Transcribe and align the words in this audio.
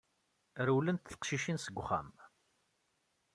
Rewlent 0.65 1.03
teqcicin 1.11 1.57
seg 1.61 1.75
wexxam. 1.77 2.09